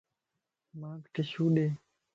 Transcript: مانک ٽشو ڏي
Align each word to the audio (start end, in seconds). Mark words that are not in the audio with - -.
مانک 0.79 1.03
ٽشو 1.13 1.45
ڏي 1.55 1.67